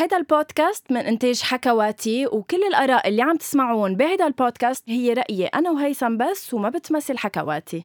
[0.00, 5.70] هيدا البودكاست من إنتاج حكواتي وكل الآراء اللي عم تسمعون بهيدا البودكاست هي رأيي أنا
[5.70, 7.82] وهيثم بس وما بتمثل حكواتي.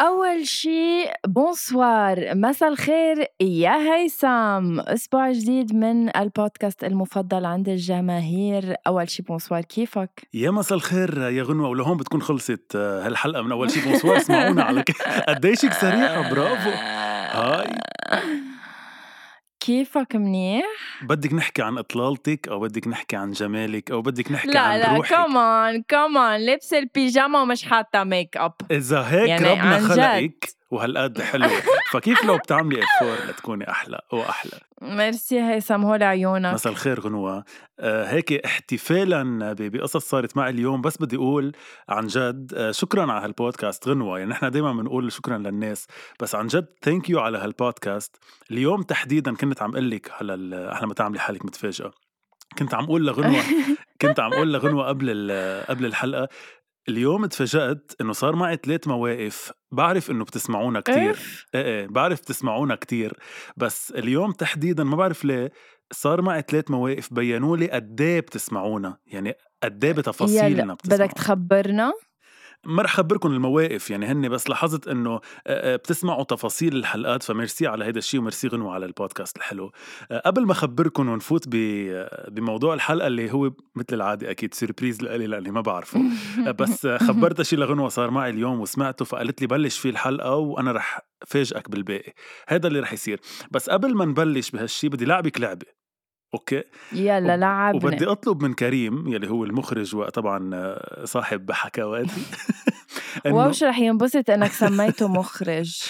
[0.00, 0.81] أول شي
[1.26, 3.26] bonsoir مساء الخير.
[3.40, 4.80] يا هيثم.
[4.80, 8.74] أسبوع جديد من البودكاست المفضل عند الجماهير.
[8.86, 11.68] أول شي bonsoir كيفك؟ يا مساء الخير يا غنوة.
[11.68, 14.84] ولهون بتكون خلصت آه، هالحلقة من أول شي بونسوار اسمعونا على
[15.28, 16.70] قديشك سريعة برافو.
[16.70, 17.74] هاي.
[19.60, 20.64] كيفك منيح؟
[21.02, 24.96] بدك نحكي عن إطلالتك أو بدك نحكي عن جمالك أو بدك نحكي لا عن لا
[24.96, 29.78] روحك؟ كمان كمان لبس البيجاما ومش حاطة ميك اب إذا هيك يعني ربنا.
[29.78, 31.62] خلقك وهالقد حلوة.
[31.92, 36.54] فكيف لو بتعملي افور لتكوني أحلى وأحلى؟ ميرسي هيثم هول عيونك.
[36.54, 37.44] مساء الخير غنوة.
[37.80, 40.80] آه هيك احتفالا بقصص صارت معي اليوم.
[40.80, 41.52] بس بدي أقول
[41.88, 44.18] عن جد آه شكرا على هالبودكاست غنوة.
[44.18, 45.86] يعني نحن دايما بنقول شكرا للناس.
[46.20, 48.16] بس عن جد ثانك يو على هالبودكاست.
[48.50, 51.90] اليوم تحديدا كنت عم أقول لك على أحلى ما تعملي حالك متفاجئة.
[52.58, 53.42] كنت عم أقول لغنوة
[54.02, 55.32] كنت عم أقول لغنوة قبل
[55.68, 56.28] قبل الحلقة
[56.88, 60.96] اليوم تفاجأت إنه صار معي ثلاث مواقف بعرف إنه بتسمعونا كتير.
[61.54, 63.12] إيه إيه بعرف تسمعونا كتير
[63.56, 65.52] بس اليوم تحديدا ما بعرف ليه
[65.92, 71.12] صار معي ثلاث مواقف بينوا لي قد إيه بتسمعونا يعني قد إيه بتفاصيلنا بتسمعونا بدك
[71.12, 71.92] تخبرنا؟
[72.66, 77.98] ما رح خبركم المواقف يعني هن بس لاحظت إنه بتسمعوا تفاصيل الحلقات فميرسي على هيدا
[77.98, 79.72] الشيء وميرسي غنوة على البودكاست الحلو.
[80.26, 81.44] قبل ما اخبركم ونفوت
[82.28, 86.00] بموضوع الحلقة اللي هو مثل العادة أكيد surprise لإلي لأني ما بعرفه.
[86.58, 91.00] بس خبرتها شيء لغنوة صار معي اليوم وسمعته فقالت لي بلش فيه الحلقة وأنا رح
[91.26, 92.12] فاجئك بالباقي.
[92.48, 93.20] هذا اللي رح يصير.
[93.50, 95.81] بس قبل ما نبلش بهالشيء بدي لعبك لعبة.
[96.34, 96.62] okay.
[96.92, 97.86] يلا لعبنا.
[97.86, 102.22] وبدي أطلب من كريم يلي هو المخرج وطبعا آه، صاحب حكواتي
[103.26, 105.82] wow شو رح ينبسط إنك سميته مخرج.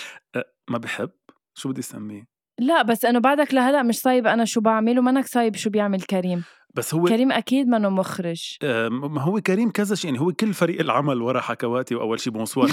[0.71, 1.11] ما بحب.
[1.59, 2.25] شو بدي أسميه؟
[2.61, 6.45] لا بس إنه بعدك لهلا مش صايب أنا شو بعمل ومنك صايب شو بيعمل كريم.
[6.75, 8.57] بس هو كريم أكيد منه مخرج.
[8.63, 12.33] آه، ما هو كريم كذا شيء يعني هو كل فريق العمل ورا حكواتي وأول شيء
[12.37, 12.71] bonsoir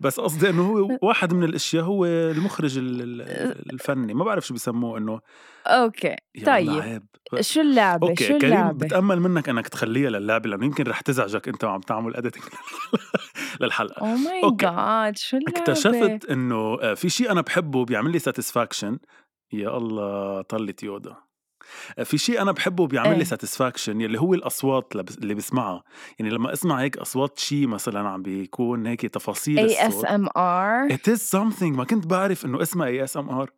[0.00, 4.14] بس قصدي إنه هو واحد من الأشياء هو المخرج ال- ال- الفني.
[4.14, 5.20] ما بعرف شو بيسموه إنه.
[5.66, 6.16] أوكي
[6.46, 6.70] طيب.
[6.70, 7.02] عيب
[7.40, 11.48] شو اللعبة؟ أوكي شو كريم اللعبة؟ بتأمل منك إنك تخليها للعبة لأنه يمكن رح تزعجك
[11.48, 12.42] أنت وعم تعمل editing
[13.60, 14.00] للحلقة.
[14.00, 14.66] oh my أوكي.
[14.66, 18.98] God شو اللعبة؟ اكتشفت إنه آه، في شيء أنا بحبه بيعمل لي satisfaction
[19.52, 21.27] يا الله طلت يودا آه،
[22.04, 23.18] في شيء أنا بحبه بيعمل إيه.
[23.18, 25.82] لي satisfaction يلي هو الأصوات اللي بس- اللي بسمعها.
[26.18, 30.88] يعني لما أسمع هيك أصوات شيء مثلا عم بيكون هيك تفاصيل اي اس ام ار
[30.88, 31.62] it is something.
[31.62, 33.50] ما كنت بعرف إنه اسمها ASMR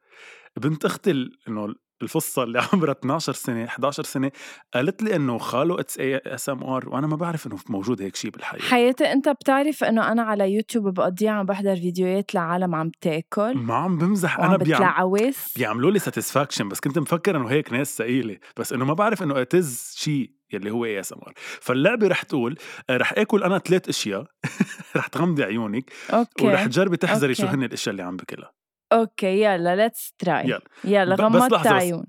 [0.56, 1.10] بنت أختي
[1.49, 4.31] إنه القصة اللي عمرها 12 سنة 11 سنة
[4.75, 9.12] قالت لي إنه خاله it's ASMR وأنا ما بعرف إنه موجود هيك شيء بالحقيقة حياتي
[9.12, 13.56] أنت بتعرف إنه أنا على يوتيوب بقضيها عم بحضر فيديوهات لعالم عم تاكل.
[13.56, 17.99] ما عم بمزح أنا بيعم بتلعوس بيعملوا لي satisfaction بس كنت مفكر إنه هيك ناس
[17.99, 22.59] ثقيلة بس إنه ما بعرف إنه it's شيء يلي هو ASMR فاللعبة رح تقول
[22.91, 24.25] رح آكل أنا ثلاث أشياء
[24.97, 27.55] رح تغمضي عيونك أوكي ورح تجربي تحذري شو أوكي.
[27.55, 28.59] هن الأشياء اللي عم باكلها
[28.93, 31.15] أوكي يلا let's try يلا.
[31.15, 31.67] غمضت.
[31.67, 32.06] عيون.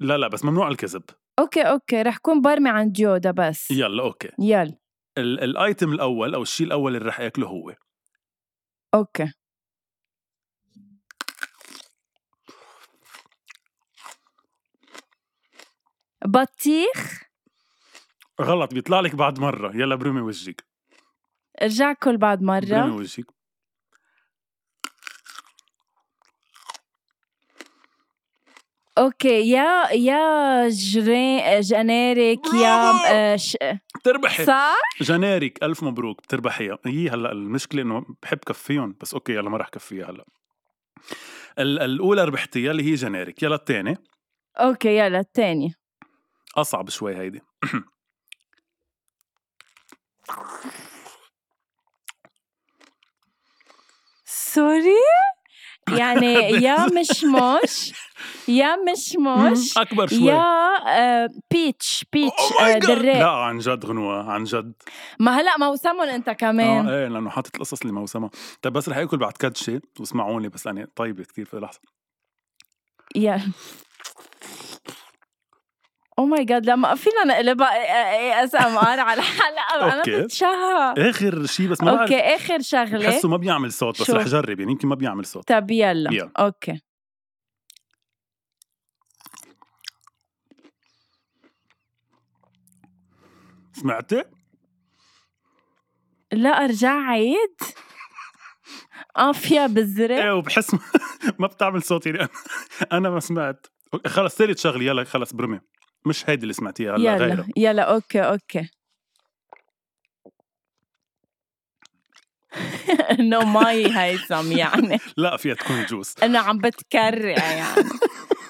[0.00, 1.02] لا لا بس ممنوع الكذب.
[1.38, 3.70] أوكي أوكي رح كون برمي عن جودا بس.
[3.70, 4.30] يلا أوكي.
[4.38, 4.76] يلا.
[5.18, 7.74] ال- ال item الأول أو الشيء الأول اللي رح اكله هو.
[8.94, 9.32] أوكي.
[16.24, 17.22] بطيخ.
[18.40, 19.76] غلط بيطلع لك بعد مرة.
[19.76, 20.64] يلا برمي وجهك.
[21.62, 23.33] ارجع كل بعد برمي مرة وجهك.
[28.98, 33.56] أوكي يا يا جري جناريك يا آه، ش...
[34.00, 34.44] بتربحي.
[34.44, 39.56] صح؟ جنارك ألف مبروك بتربحيها هي هلأ المشكلة إنه بحب كفيهم بس أوكي يلا ما
[39.58, 40.24] رح كفيها هلأ.
[41.58, 43.96] ال- الأولى ربحتيها اللي هي جنارك يلا الثانية
[44.60, 45.74] أوكي يلا الثاني
[46.56, 47.40] أصعب شوي هيدي.
[54.24, 55.00] sorry؟
[55.88, 57.92] يعني يا مشمش
[58.48, 60.18] يا مشمش أكبر شوي.
[60.18, 62.42] يا peach peach.
[62.60, 64.72] دراك لا عن جد غنوة عن جد.
[65.20, 66.88] ما هلا موسمهم أنت كمان.
[66.88, 68.30] آه إيه لأنه حاطط القصص اللي موسمها
[68.62, 71.80] طيب بس رح اكل بعد كدشه واسمعوني بس لاني طيبة كثير في لحظة.
[73.16, 73.40] يا.
[76.18, 77.68] oh my God لما فينا نقلبها
[78.12, 80.02] ASMR على حلقه أنا.
[80.24, 82.00] بتشهق آخر شيء بس ما بعرف.
[82.12, 83.10] أوكي آخر شغلة.
[83.10, 85.48] بحسه ما بيعمل صوت بس؟ رح جرب يعني يمكن ما بيعمل صوت.
[85.48, 86.12] طب يلا.
[86.12, 86.30] يلا.
[86.38, 86.80] أوكي.
[93.72, 94.24] سمعتي؟
[96.32, 97.56] لا أرجع عيد.
[99.16, 100.74] قافية بالزرق إيه وبحس
[101.38, 102.28] ما بتعمل صوت يعني
[102.92, 103.66] أنا ما سمعت.
[104.06, 105.60] خلص ثالث شغلة يلا خلص برمي.
[106.06, 108.68] مش هيدي اللي سمعتيها هلا يلا غيرها يلا أوكي أوكي.
[113.20, 114.98] انه مي هيثم يعني.
[115.16, 117.88] لا فيها تكون جوس انه عم بتكرع يعني.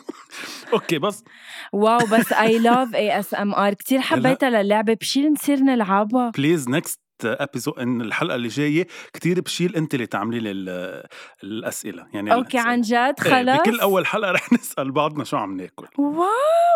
[0.73, 1.25] أوكي بس.
[1.73, 4.95] wow بس I love ASMR كثير حبيتها للعبة.
[4.95, 10.41] بشيل نصير نلعبها please next episode إن الحلقة اللي جاية كتير بشيل أنت اللي تعملي
[10.41, 11.07] لي ال-
[11.45, 12.73] الأسئلة يعني أوكي الأسئلة.
[12.73, 12.95] عن جد؟
[13.27, 15.87] إيه، خلص بكل أول حلقة رح نسأل بعضنا شو عم ناكل.
[15.99, 16.25] wow!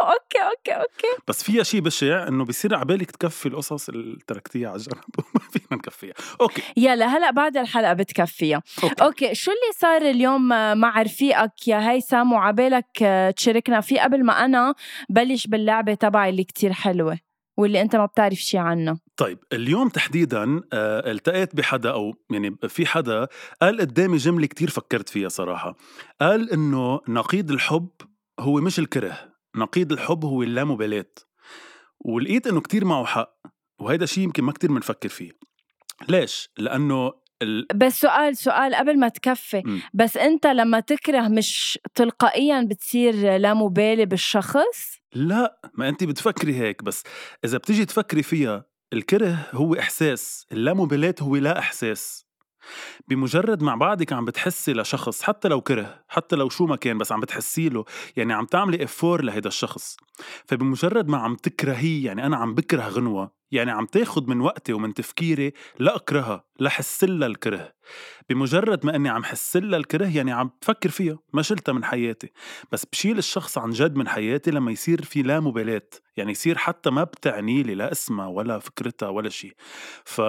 [0.02, 1.23] أوكي أوكي أوكي.
[1.29, 5.67] بس فيها شيء بشع إنه بصير عبالك تكفي القصص اللي تركتيها على جنب وما فينا
[5.73, 6.14] نكفيها.
[6.40, 6.62] أوكي.
[6.76, 8.62] يلا هلأ بعد الحلقة بتكفيها.
[8.85, 9.05] أوكي.
[9.05, 10.49] أوكي شو اللي صار اليوم
[10.79, 12.87] مع رفيقك يا هيثم وعبالك
[13.37, 14.75] تشاركنا فيه قبل ما أنا
[15.11, 17.19] بلش باللعبة تبعي اللي كتير حلوة
[17.56, 18.99] واللي أنت ما بتعرف شي عنها.
[19.19, 23.29] طيب اليوم تحديدا آه، التقيت بحدا أو يعني في حدا
[23.62, 25.76] قال قدامي جملة كتير فكرت فيها صراحة.
[26.20, 27.88] قال إنه نقيض الحب
[28.41, 31.12] هو مش الكره نقيض الحب هو اللامبالاة.
[32.00, 33.35] ولقيت إنه كتير معه حق
[33.81, 35.31] وهيدا شيء يمكن ما كتير بنفكر فيه.
[36.09, 37.12] ليش؟ لأنه
[37.43, 37.67] ال...
[37.75, 39.62] بس سؤال سؤال قبل ما تكفي.
[39.64, 39.81] مم.
[39.94, 46.82] بس أنت لما تكره مش تلقائيا بتصير لا مبالي بالشخص؟ لا ما انت بتفكري هيك
[46.82, 47.05] بس
[47.44, 52.28] إذا بتيجي تفكري فيها الكره هو إحساس اللامبالاة هو لا إحساس.
[53.09, 57.12] بمجرد مع بعضك عم بتحسي لشخص حتى لو كره حتى لو شو ما كان بس
[57.12, 57.85] عم بتحسي له
[58.17, 59.97] يعني عم تعملي افور لهيدا الشخص.
[60.47, 64.94] فبمجرد ما عم تكرهيه يعني أنا عم بكره غنوة يعني عم تاخد من وقتي ومن
[64.94, 67.73] تفكيري لا أكرهها لا حسلها الكره.
[68.31, 72.32] بمجرد ما إني عم حسلها الكره يعني عم بفكر فيها ما شلتها من حياتي.
[72.73, 76.91] بس بشيل الشخص عن جد من حياتي لما يصير في لا مبالاة يعني يصير حتى
[76.91, 79.55] ما بتعني لي لا اسمها ولا فكرتها ولا شيء
[80.05, 80.21] ف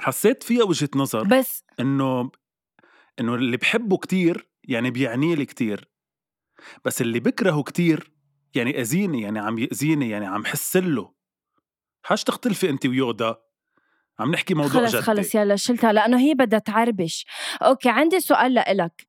[0.00, 1.64] حسيت فيها وجهة نظر بس.
[1.80, 2.30] إنه
[3.20, 5.88] إنه اللي بحبه كتير يعني بيعني لي كتير.
[6.84, 8.12] بس اللي بكرهه كتير
[8.54, 11.12] يعني أذيني يعني عم يأذيني يعني عم حسله
[12.02, 13.36] حاج تختلفي انت ويودا.
[14.18, 15.02] عم نحكي موضوع خلص جدي.
[15.02, 17.26] خلص يلا شلتها لأنه هي بدها تعربش.
[17.62, 19.06] أوكي عندي سؤال لإلك.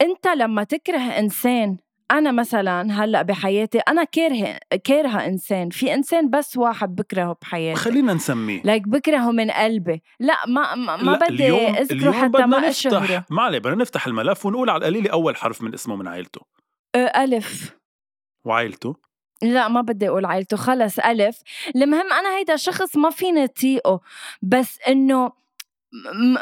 [0.00, 1.76] أنت لما تكره إنسان
[2.10, 7.80] أنا مثلا هلأ بحياتي أنا كارهه كارهة إنسان في إنسان بس واحد بكرهه بحياتي.
[7.80, 8.62] خلينا نسميه.
[8.64, 10.02] like بكرهه من قلبي.
[10.20, 13.74] لا ما ما, ما لا، بدي أذكره حتى بدنا ما نفتح اشهره ما عليه بدنا
[13.74, 16.40] نفتح الملف ونقول على القليله أول حرف من اسمه من عائلته.
[16.96, 17.76] ألف.
[18.44, 18.96] وعائلته؟
[19.42, 21.42] لا ما بدي أقول عائلته خلص ألف.
[21.76, 24.00] المهم أنا هيدا شخص ما فيني أطيقه
[24.42, 25.32] بس إنه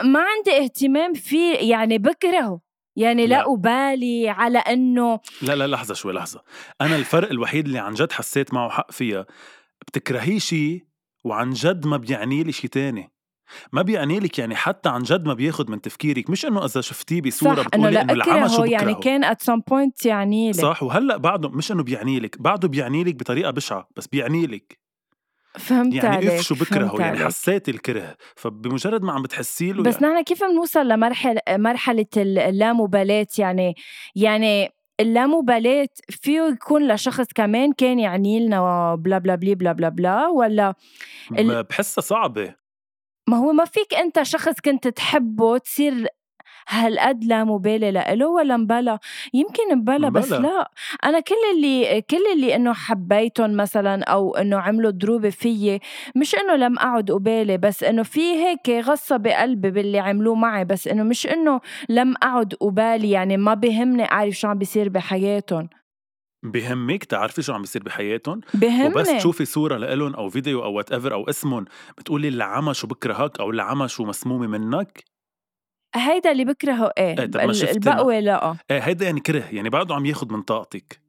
[0.05, 2.66] ما عندي اهتمام فيه يعني بكرهه.
[2.97, 3.53] يعني لا, لا.
[3.53, 6.43] أبالي على إنه لا لا لحظة شوي لحظة.
[6.81, 9.27] أنا الفرق الوحيد اللي عن جد حسيت معه حق فيها
[9.87, 10.85] بتكرهيه شيء
[11.25, 13.13] وعن جد ما بيعني لي شيء تاني.
[13.73, 16.31] ما بيعني لك يعني حتى عن جد ما بياخد من تفكيرك.
[16.31, 19.03] مش إنه إذا شفتيه بصورة بتقولي إنه العمى شو يعني بكرهه.
[19.03, 23.05] كان at some point يعني لي صح وهلأ بعده مش إنه بيعني لك بعده بيعني
[23.05, 24.86] لك بطريقة بشعة بس بيعني لك.
[25.59, 27.25] فهمت يعني عليك اف شو بكرهه؟ يعني عليك.
[27.25, 33.27] حسيت الكره فبمجرد ما عم بتحسي له بس يعني نحن كيف بنوصل لمرحلة مرحلة اللامبالاة؟
[33.39, 33.75] يعني
[34.15, 34.71] يعني
[35.01, 40.75] اللامبالاة فيه يكون لشخص كمان كان يعني لنا بلا بلا بلي بلا بلا بلا ولا
[41.39, 42.55] ال- بحسها صعبة.
[43.29, 46.07] ما هو ما فيك أنت شخص كنت تحبه تصير
[46.69, 48.99] هالقد لا مبالي لإله ولا مبلا.
[49.35, 50.33] يمكن مبلا بس.
[50.33, 50.71] لا.
[51.05, 55.81] أنا كل اللي كل اللي إنه حبيتهم مثلا أو إنه عملوا ضروبه فيي
[56.17, 60.89] مش إنه لم أقعد ابالي بس إنه في هيك غصة بقلبي باللي عملوه معي بس
[60.89, 65.69] إنه مش إنه لم أقعد ابالي يعني ما بهمني أعرف شو عم بيصير بحياتهم.
[66.43, 68.87] بهمك تعرفي شو عم بيصير بحياتهم؟ بهمني.
[68.87, 71.65] وبس تشوفي صورة لإلهم أو فيديو أو whatever أو اسمهم.
[71.99, 75.16] بتقولي العمى شو بكرهك أو العمى شو مسمومة منك؟
[75.97, 77.93] هيدا اللي بكرهه إيه, إيه، طب ما شفتنا.
[77.93, 78.57] البقوة لا.
[78.71, 81.07] إيه هيدا يعني كره يعني بعده عم ياخد من طاقتك.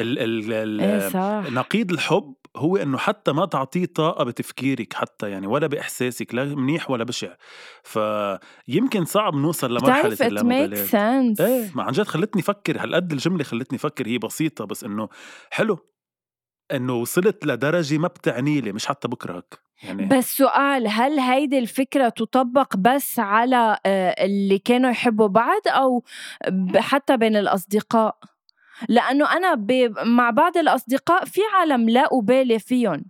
[0.00, 1.52] ال ال ال إيه صح.
[1.52, 6.90] نقيض الحب هو إنه حتى ما تعطيه طاقة بتفكيرك حتى يعني ولا بإحساسك لا منيح
[6.90, 7.34] ولا بشع.
[7.82, 11.34] فيمكن صعب نوصل لمرحلة اللامبالاة.
[11.40, 15.08] إيه ما عن جد خلتني أفكر هالقد الجملة خلتني أفكر هي بسيطة بس إنه
[15.50, 15.78] حلو.
[16.72, 19.67] إنه وصلت لدرجة ما بتعني لي مش حتى بكرهك.
[19.82, 26.04] يعني بس سؤال هل هيدي الفكرة تطبق بس على آه، اللي كانوا يحبوا بعض أو
[26.76, 28.16] حتى بين الأصدقاء؟
[28.88, 33.04] لأنه أنا ب- مع بعض الأصدقاء في عالم لا أبالي فيهم.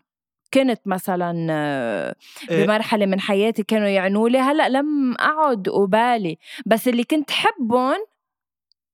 [0.55, 2.15] كنت مثلا آه،
[2.51, 2.65] إيه.
[2.67, 6.39] بمرحلة من حياتي كانوا يعنوا لي هلأ لم أعد أبالي.
[6.67, 7.99] بس اللي كنت حبهم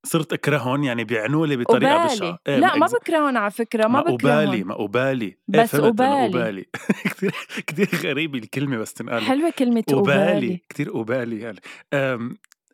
[0.04, 2.38] صرت أكرههم يعني بيعنوا لي بطريقة أبالي بشعة.
[2.48, 6.26] إيه لا ما بكرهن على فكرة ما أبالي بكرهن ما أبالي إيه بس إنه أبالي.
[6.26, 6.64] أبالي
[7.10, 7.34] كتير
[7.66, 11.60] كتير غريبة الكلمة بس تنقال حلوة كلمة أبالي أبالي كتير أبالي يعني.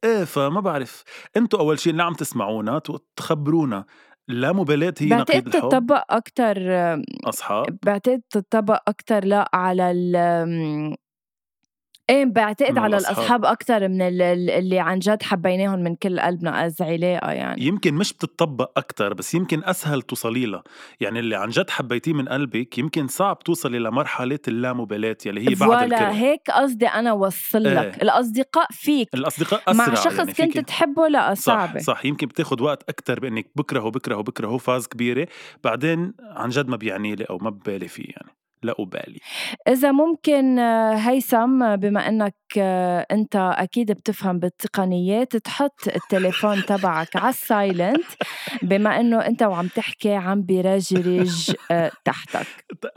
[0.05, 1.05] إيه فما بعرف.
[1.37, 2.81] أنتوا أول شيء اللي عم تسمعونا
[3.17, 3.85] تخبرونا.
[4.29, 5.69] لا مبالاة هي بعتقد نقيض الحب.
[5.69, 6.57] تطبق أكتر
[7.25, 7.79] أصحاب.
[7.83, 9.93] بعتقد تطبق أكتر لا على
[12.11, 12.97] إيه بعتقد على.
[12.97, 13.45] الأصحاب.
[13.45, 17.63] أكتر من ال- ال- اللي عن جد حبيناهم من كل قلبنا از علاقة يعني.
[17.63, 20.63] يمكن مش بتطبق أكثر بس يمكن أسهل توصلي لها.
[21.01, 25.93] يعني اللي عن جد حبيتيه من قلبك يمكن صعب توصلي لمرحلة اللامبالاة يلي هي بعد
[25.93, 27.67] الكره هيك قصدي أنا وصل لك.
[27.79, 28.03] إيه.
[28.03, 29.09] الأصدقاء فيك.
[29.15, 31.81] الأصدقاء أسرع مع شخص يعني كنت تحبه لا صح صعبة.
[31.81, 32.05] صح.
[32.07, 35.27] يمكن بتاخد وقت أكثر بإنك بكرهه بكرهه بكرهه فاز كبيرة.
[35.65, 38.40] بعدين عن جد ما بيعني لي أو ما ببالي فيه يعني.
[38.63, 39.19] لا أبالي.
[39.69, 47.17] إذا ممكن آه، هيثم آه، بما إنك آه، أنت أكيد بتفهم بالتقنيات تحط التليفون تبعك
[47.17, 48.05] على السايلنت
[48.63, 51.53] بما إنه أنت وعم تحكي عم برجرج
[52.05, 52.47] تحتك.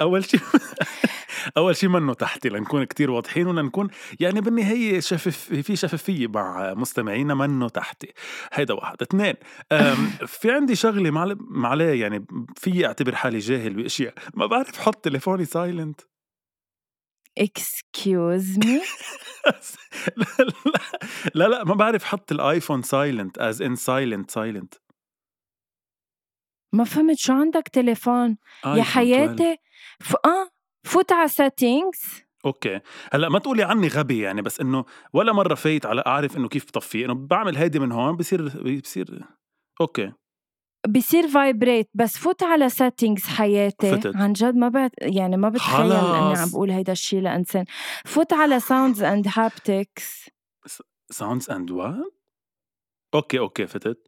[0.02, 0.40] أول شيء
[1.58, 3.88] أول شيء منه تحتي لنكون كتير واضحين ولنكون
[4.20, 8.14] يعني بالنهاية شفف في شفافية مع مستمعينا منه تحتي.
[8.54, 8.96] هيدا واحد.
[9.02, 9.34] اثنين
[10.40, 12.26] في عندي شغلة معل- معليه يعني
[12.58, 14.14] في أعتبر حالي جاهل بأشياء.
[14.34, 16.02] ما بعرف حط تليفوني silent
[17.40, 18.82] excuse me?
[21.36, 24.74] لا, لا ما بعرف حط الآيفون silent as in silent silent
[26.74, 29.58] ما فهمت شو عندك تليفون؟ يا حياتي
[30.00, 30.16] ف...
[30.26, 30.50] آه
[30.84, 32.24] فوت على settings.
[32.46, 32.80] أوكي.
[33.14, 36.66] هلأ ما تقولي عني غبي يعني بس إنه ولا مرة فايت على أعرف إنه كيف
[36.66, 39.26] بطفيه إنه بعمل هيدي من هون بصير بصير
[39.82, 40.14] أوكي.
[40.90, 43.92] بصير vibrate بس فوت على settings حياتي.
[43.98, 44.16] فتت.
[44.16, 46.38] عن جد ما بعت يعني ما بتخيل إني.
[46.38, 47.66] عم بقول هيدا الشيء لإنسان.
[48.06, 50.30] فوت على sounds and haptics.
[51.12, 51.96] sounds and what
[53.14, 54.08] أوكي أوكي فتت.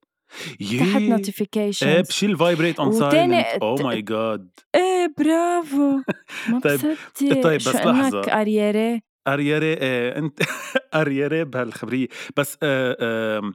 [0.59, 5.97] تحت يي إيه بشيل vibrate on silent oh my God إيه برافو.
[6.49, 6.79] ما طيب-
[7.15, 7.41] بصدق.
[7.43, 8.21] طيب، بس لحظة.
[8.21, 10.39] اريري اريري آه أنت
[10.95, 12.07] اريري بهالخبرية.
[12.37, 13.51] بس آه آه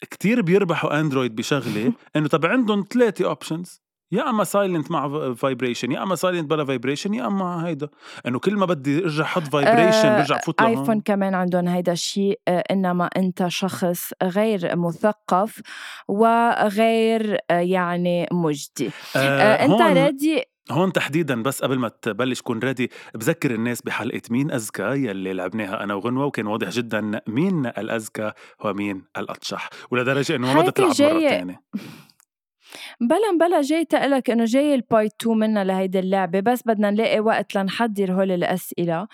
[0.00, 6.02] كتير بيربحوا اندرويد بشغلة إنه طب عندهم ثلاثة options يا أما silent مع vibration يا
[6.02, 7.88] أما silent بلا vibration يا أما هيدا.
[8.26, 12.40] إنه كل ما بدي أرجع أحط vibration آه، برجع فوت ايفون كمان عندهم هيدا الشيء
[12.48, 15.60] آه، إنما أنت شخص غير مثقف
[16.08, 18.90] وغير آه، يعني مجدي.
[19.16, 24.50] آه أنت ريدي هون تحديدا بس قبل ما تبلش كون ready بذكر الناس بحلقة مين
[24.52, 28.32] اذكى يلي لعبناها أنا وغنوة وكان واضح جدا مين الاذكى
[28.64, 29.70] ومين الأطشح.
[29.90, 31.62] ولدرجة إنه ما بدها تلعب مرة ثانية
[33.00, 37.20] بلا بلا جاي تقلك إنه جاي ال part 2 منا لهيدي اللعبة بس بدنا نلاقي
[37.20, 39.08] وقت لنحضر هول الأسئلة.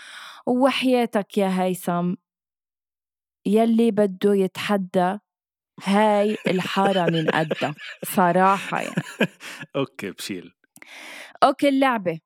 [0.47, 2.15] وحياتك يا هيثم
[3.47, 5.19] يلي بده يتحدى
[5.85, 8.95] هاي الحارة من قدها صراحة يعني.
[9.76, 10.55] okay بشيل.
[11.45, 12.19] okay اللعبة.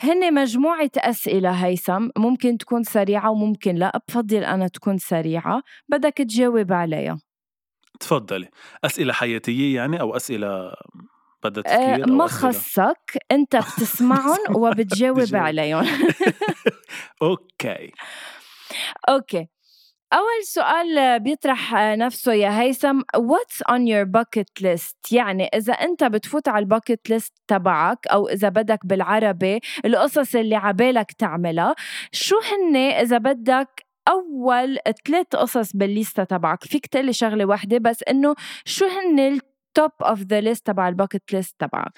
[0.00, 5.62] هن مجموعة أسئلة هيثم ممكن تكون سريعة وممكن لا بفضل أنا تكون سريعة.
[5.88, 7.18] بدك تجاوب عليها.
[8.00, 8.48] تفضلي.
[8.84, 10.72] أسئلة حياتية يعني أو أسئلة
[11.44, 15.34] بدها أه تفكير ما أو أسئلة؟ خصك أنت بتسمعهم وبتجاوب.
[15.34, 15.84] عليهم.
[17.22, 17.92] أوكي.
[19.08, 19.48] أوكي.
[20.14, 26.48] أول سؤال بيطرح نفسه يا هيثم what's on your bucket list يعني إذا أنت بتفوت
[26.48, 31.74] على ال bucket list تبعك أو إذا بدك بالعربي القصص اللي عبالك تعملها
[32.12, 38.02] شو هن إذا بدك أول ثلاث قصص بال list تبعك؟ فيك تقلي شغلة واحدة بس
[38.02, 41.92] إنه شو هن ال top of the list تبع ال bucket list تبعك؟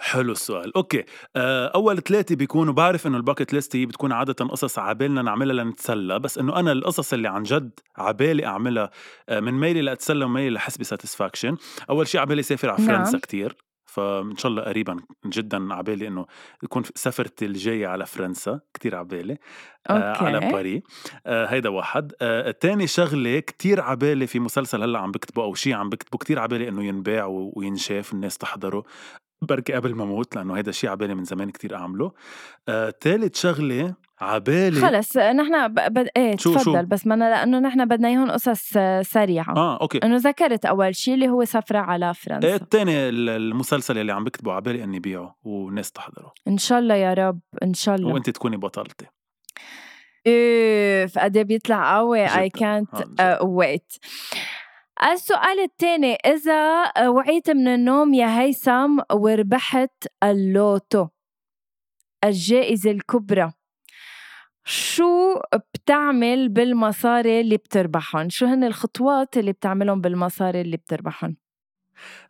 [0.00, 0.76] حلو السؤال.
[0.76, 1.04] okay.
[1.36, 5.64] آه، أول ثلاثة بيكونوا بعرف إنه ال bucket list هي بتكون عادة قصص عبالنا نعملها
[5.64, 8.90] لنتسلى بس إنه أنا القصص اللي عن جد عبالي أعملها
[9.28, 11.56] آه، من ميلي لأتسلى وميلي لحس ب satisfaction
[11.90, 12.96] أول شيء عبالي سافر على نعم.
[12.96, 16.26] فرنسا كتير فإن شاء الله قريبا جدا عبالي إنه
[16.62, 19.38] يكون سفرتي الجاية على فرنسا كتير عبالي
[19.90, 20.52] آه على okay.
[20.52, 20.82] باري
[21.26, 22.12] آه هيدا واحد.
[22.22, 26.38] آه تاني شغلة كتير عبالي في مسلسل هلأ عم بكتبه أو شيء عم بكتبه كتير
[26.38, 28.84] عبالي إنه ينباع وينشاف الناس تحضره.
[29.42, 32.12] بركي قبل ما أموت لأنه هيدا الشيء عبالي من زمان كتير أعمله.
[32.68, 35.74] آه تالت شغلة عبالي خلص نحن ب...
[35.74, 36.06] ب...
[36.16, 39.56] إيه شو- شو؟ تفضل بس ما لأنه نحن بدنا إياهم قصص آه، سريعة.
[39.56, 39.98] آه okay.
[39.98, 44.24] إنه ذكرت أول شيء اللي هو سفرة على إيه فرنسا التاني ال- المسلسل اللي عم
[44.24, 46.32] بكتبه عبالي إني بيعه والناس تحضره.
[46.48, 48.14] إن شاء الله يا رب إن شاء الله.
[48.14, 49.06] وأنت تكوني بطلتي.
[50.26, 52.26] اوف قد إيه بيطلع قوي.
[52.26, 52.48] اي.
[52.50, 52.88] كانت.
[53.42, 53.92] wait
[55.02, 61.08] السؤال الثاني إذا وعيت من النوم يا هيثم وربحت اللوتو
[62.24, 63.52] الجائزة الكبرى
[64.64, 65.40] شو
[65.74, 71.36] بتعمل بالمصاري اللي بتربحهم؟ شو هن الخطوات اللي بتعملهم بالمصاري اللي بتربحهم؟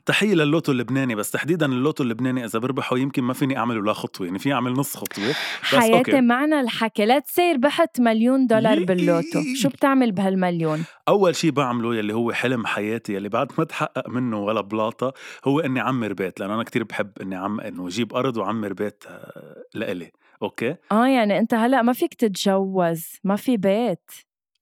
[0.07, 4.27] تحية للوتو اللبناني بس تحديدا اللوتو اللبناني إذا بربحه يمكن ما فيني اعمل ولا خطوة
[4.27, 5.29] يعني فيني أعمل نص خطوة.
[5.29, 6.21] بس حياتي okay.
[6.21, 9.43] معنا الحكي لا تصير بحت مليون دولار باللوتو.
[9.55, 14.39] شو بتعمل بهالمليون؟ أول شيء بعمله يلي هو حلم حياتي يلي بعد ما تحقق منه
[14.39, 15.13] ولا بلاطة
[15.45, 19.05] هو إني عمر بيت لأن أنا كتير بحب إني عم إنه أجيب أرض وعمر بيت
[19.09, 20.13] آه، لإلي.
[20.43, 24.11] okay؟ آه يعني أنت هلأ ما فيك تتجوز ما في بيت.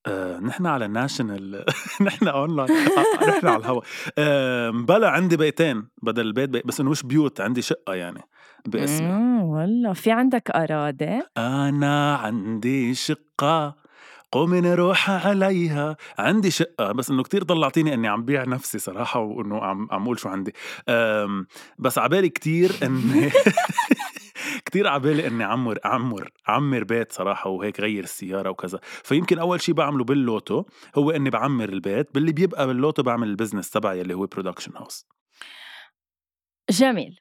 [0.07, 1.65] آه، نحن على ال national
[2.07, 3.85] نحن اونلاين آه، نحن على الهواء
[4.19, 6.63] آه، بلا عندي بيتين بدل البيت بي...
[6.65, 8.21] بس إنه مش بيوت عندي شقة يعني
[8.67, 9.43] باسمي.
[9.43, 9.93] والله.
[9.93, 13.85] في عندك أراضي؟ أنا عندي شقة.
[14.33, 15.97] قومي نروح عليها.
[16.19, 20.19] عندي شقة بس إنه كتير طلعتيني إني عم بيع نفسي صراحة وإنه عم عم أقول
[20.19, 20.53] شو عندي.
[21.79, 23.31] بس عبالي كتير إني
[24.75, 28.81] كتير عبالي إني عمر عمر عمر بيت صراحة وهيك غير السيارة وكذا.
[28.83, 30.65] فيمكن أول شيء بعمله باللوتو
[30.99, 35.07] هو إني بعمر البيت باللي بيبقى باللوتو بعمل ال business تبعي اللي هو production house
[36.71, 37.21] جميل.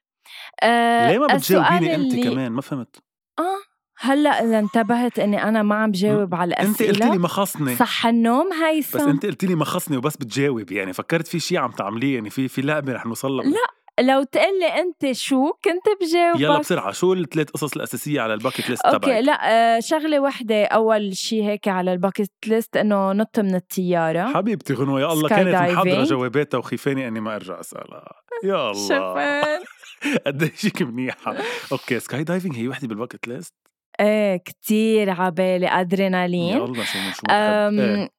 [0.63, 2.29] آه ليه ما بتجاوبيني انت اللي...
[2.29, 3.03] كمان؟ ما فهمت.
[3.39, 3.61] آه
[3.97, 7.75] هلأ إذا انتبهت إني أنا ما عم جاوب على الاسئله انت قلت لي ما خصني
[7.75, 11.57] صح النوم هيثم بس انت قلت لي ما خصني وبس بتجاوب يعني فكرت في شيء
[11.57, 16.01] عم تعمليه يعني في في لعبة رح نوصل لأ لو تقول لي أنت شو كنت
[16.01, 19.79] بجاوبك يلا بسرعة شو الثلاث قصص الأساسية على ال bucket list تبعك؟ okay لا آه
[19.79, 25.01] شغلة وحدة أول شيء هيك على ال bucket list إنه نط من الطياره حبيبتي غنوة
[25.01, 28.13] يا الله كانت محضرة جواباتها وخيفاني إني ما أرجع أسألها.
[28.43, 28.87] يا الله.
[28.87, 29.61] شفان
[30.27, 31.35] قد إيش منيحة.
[31.71, 33.53] okay skydiving هي وحدة بالباكت ليست
[33.99, 36.57] إيه كتير عبالي أدرينالين.
[36.57, 37.21] يلا شو شو.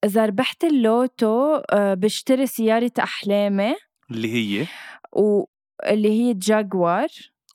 [0.04, 3.74] اذا ربحت اللوتو آه، بشتري سيارة أحلامي.
[4.10, 4.66] اللي هي؟
[5.12, 5.44] و
[5.86, 7.08] اللي هي جاكوار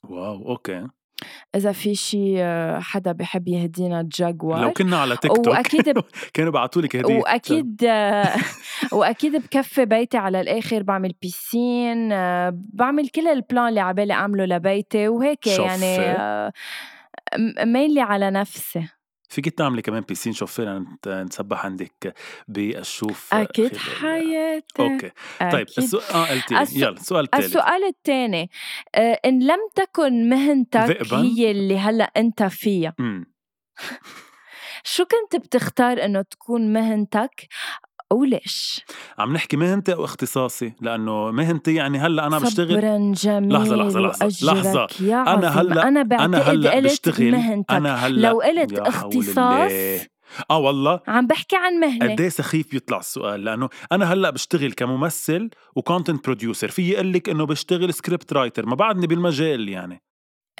[0.03, 0.87] wow okay.
[1.55, 2.43] إذا في شي
[2.81, 6.03] حدا بحب يهدينا جاكوار لو كنا على تيك توك وأكيد ب...
[6.33, 7.83] كانوا بعثوا لك هدية وأكيد
[8.97, 12.09] وأكيد بكفي بيتي على الآخر بعمل piscine
[12.49, 15.97] بعمل كل ال plan اللي عبالي أعمله لبيتي وهيك يعني
[17.65, 18.87] ميلي على نفسي.
[19.29, 22.13] فيك تعملي كمان piscine شوفير نسبح عندك
[22.47, 25.11] بالشوف أكيد حياتي okay.
[25.51, 26.79] طيب السؤال آه قلتي السو...
[26.79, 28.49] يلا السؤال الثالث السؤال الثاني
[28.95, 32.95] آه إن لم تكن مهنتك دائما هي اللي هلأ أنت فيها.
[34.83, 37.47] شو كنت بتختار إنه تكون مهنتك؟
[38.11, 38.85] وليش؟
[39.19, 43.99] عم نحكي مهنتي أو اختصاصي؟ لأنه مهنتي يعني هلأ أنا بشتغل صبرا جميل لحظة لحظة
[43.99, 44.87] لحظة لحظة.
[44.99, 47.31] يا أنا هلا أنا بعتقد أنا هلا بشتغل.
[47.31, 47.71] مهنتك.
[47.71, 49.71] أنا هلا لو قلت اختصاص
[50.51, 50.99] آه والله.
[51.07, 52.13] عم بحكي عن مهنة.
[52.13, 57.13] قد إيه سخيف بيطلع السؤال؟ لأنه أنا هلأ بشتغل كممثل و content producer في يقول
[57.13, 60.01] لك إنه بشتغل script writer ما بعدني بالمجال يعني.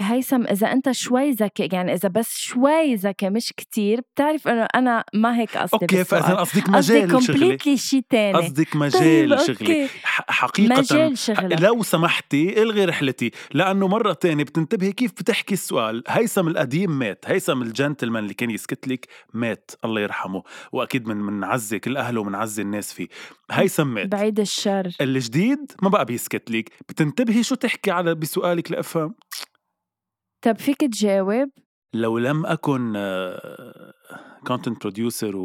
[0.02, 5.04] هيثم إذا أنت شوي ذكي يعني إذا بس شوي ذكي مش كتير بتعرف إنه أنا
[5.14, 7.56] ما هيك قصدي okay فإذا قصدك مجال شغلي.
[7.56, 8.38] قصدي شيء تاني.
[8.38, 9.88] قصدك مجال طيب شغلي.
[10.04, 11.62] حقيقة مجال شغلك.
[11.62, 16.04] لو سمحتي إلغي رحلتي لأنه مرة تانية بتنتبهي كيف بتحكي السؤال.
[16.08, 20.44] هيثم القديم مات هيثم الجنتلمان اللي كان يسكت لك مات الله يرحمه.
[20.72, 23.08] وأكيد من منعزي كل أهله ومنعزي الناس فيه.
[23.52, 24.08] هيثم مات.
[24.08, 24.92] بعيد الشر.
[25.02, 29.16] الجديد ما بقى بيسكت لك بتنتبهي شو تحكي على بسؤالك لأفهم؟
[30.42, 31.50] طب فيك تجاوب؟
[31.94, 32.94] لو لم أكن
[34.48, 35.36] content producer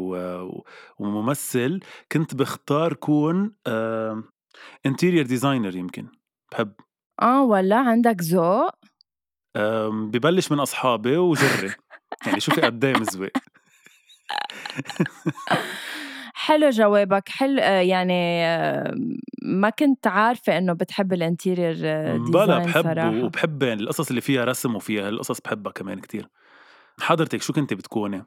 [0.99, 1.79] وممثل
[2.11, 3.55] كنت بختار كون
[4.85, 6.07] interior designer يمكن
[6.51, 6.73] بحب
[7.21, 8.71] آه ولا عندك ذوق؟
[9.89, 11.73] ببلش من أصحابي وجري
[12.25, 13.29] يعني شوفي قد إيه مزوق
[16.45, 18.95] حلو جوابك حلو آه، يعني آه،
[19.41, 23.23] ما كنت عارفة إنه بتحب ال interior design بلا بحب.
[23.23, 26.27] وبحب يعني القصص اللي فيها رسم وفيها القصص بحبها كمان كتير
[26.99, 28.25] حضرتك شو كنت بتكوني؟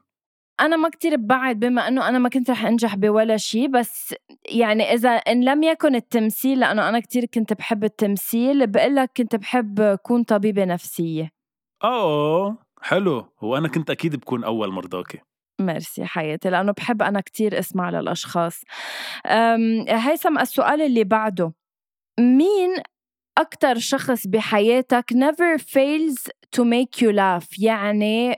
[0.59, 4.15] أنا ما كتير ببعد بما إنه أنا ما كنت رح أنجح بولا شيء بس
[4.51, 9.35] يعني إذا إن لم يكن التمثيل لأنه أنا كتير كنت بحب التمثيل بقول لك كنت
[9.35, 11.31] بحب أكون طبيبة نفسية
[11.83, 15.19] أوه حلو وأنا كنت أكيد بكون أول مرضاكي
[15.61, 18.61] ميرسي حياتي لأنه بحب أنا كتير أسمع للأشخاص.
[19.89, 21.53] هيثم السؤال اللي بعده.
[22.19, 22.69] مين
[23.37, 28.35] أكتر شخص بحياتك never fails to make you laugh يعني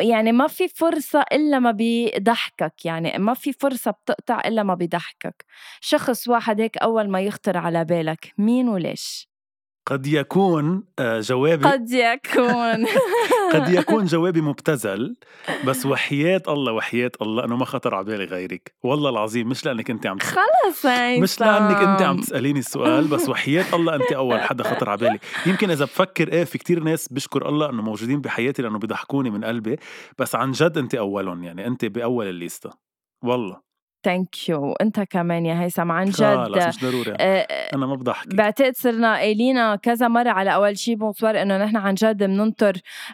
[0.00, 5.44] يعني ما في فرصة إلا ما بيضحكك يعني ما في فرصة بتقطع إلا ما بيضحكك.
[5.80, 9.29] شخص واحد هيك أول ما يخطر على بالك مين وليش؟
[9.90, 12.86] قد يكون آه، جوابي قد يكون.
[13.54, 15.16] قد يكون جوابي مبتذل
[15.66, 18.74] بس وحياة الله وحياة الله أنه ما خطر على بالي غيرك.
[18.82, 20.18] والله العظيم مش لأنك أنت عم.
[20.18, 20.86] خلص
[21.18, 25.18] مش لأنك أنت عم تسأليني السؤال بس وحياة الله أنت أول حدا خطر على بالي.
[25.46, 29.44] يمكن إذا بفكر إيه في كتير ناس بشكر الله أنه موجودين بحياتي لأنه بيضحكوني من
[29.44, 29.76] قلبي
[30.18, 32.70] بس عن جد أنت أولهم يعني أنت بأول الليستة.
[33.24, 33.69] والله.
[34.02, 36.20] thank you انت كمان يا هيثم عن خلص
[36.58, 36.68] جد.
[36.68, 37.14] مش ضروري.
[37.20, 41.76] آه، أنا ما بضحك بعتقد صرنا قايلين كذا مرة على أول شي bonsoir إنه نحن
[41.76, 42.72] عن جد بننطر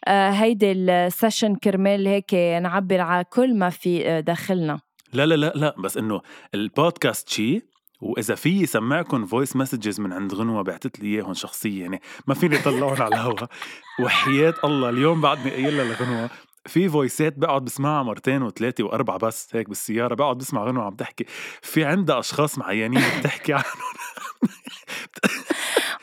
[0.08, 4.80] آه، هيدي ال session كرمال هيك نعبر على كل ما في آه، داخلنا.
[5.12, 6.20] لا لا لا لا بس إنه
[6.54, 7.62] البودكاست شي
[8.00, 12.56] وإذا في سمعكم voice messages من عند غنوة بعتت لي اياهم شخصية يعني ما فيني
[12.56, 13.46] اطلعهم على الهوا.
[14.02, 16.30] وحياة الله اليوم بعدني قايل لها لغنوة.
[16.66, 21.24] في فويسات بقعد بسمعها مرتين وثلاثة وأربعة بس هيك بالسيارة بقعد بسمع غنوة عم تحكي.
[21.62, 23.64] في عندها أشخاص معينين بتحكي عنهم.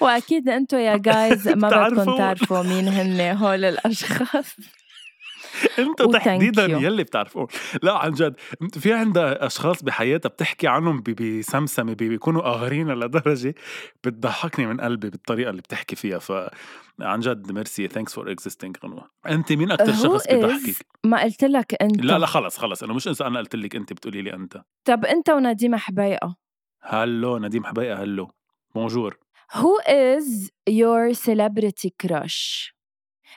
[0.01, 2.17] وأكيد أنتم يا جايز ما بدكم.
[2.17, 4.55] تعرفوا مين هن هول الأشخاص.
[6.07, 6.65] و thank تحديدا.
[6.65, 7.47] يلي بتعرفون
[7.83, 8.35] لا عن جد
[8.79, 13.55] في عندها أشخاص بحياتها بتحكي عنهم بسمسمة بي- بيكونوا قاهرين لدرجة
[14.03, 16.19] بتضحكني من قلبي بالطريقة اللي بتحكي فيها.
[16.19, 19.09] فعن جد merci thanks for existing غنوة.
[19.27, 22.01] أنت مين أكثر شخص بضحكك ما قلت لك أنت.
[22.01, 22.83] لا لا خلص خلص.
[22.83, 24.61] أنا مش اذا أنا قلت لك أنت بتقولي لي أنت.
[24.85, 26.35] طب أنت ونديم حبيقة
[26.81, 28.31] hello نديم حبيقه hello.
[28.75, 29.17] bonjour
[29.53, 32.39] Who is your celebrity crush؟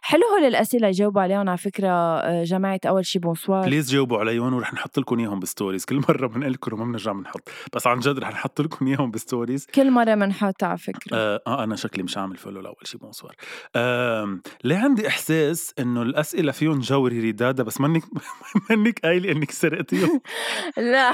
[0.07, 1.89] حلو هول الأسئلة يجاوبوا عليهم على فكرة.
[1.89, 5.85] آه، جماعة أول شي bonsoir please جاوبوا عليهم ورح نحط لكم إياهم ب stories.
[5.85, 7.49] كل مرة بنقول لكم وما بنرجع بنحط.
[7.75, 9.67] بس عن جد رح نحط لكم إياهم ب stories.
[9.75, 11.17] كل مرة بنحط على فكرة.
[11.17, 13.35] آه, آه أنا شكلي مش عامل follow لأول شي bonsoir
[13.77, 18.03] آه ليه عندي إحساس إنه الأسئلة فيهم جوري ردادة بس منك
[18.71, 20.21] منك قايلة إنك سرقتيهم؟
[20.77, 21.13] لا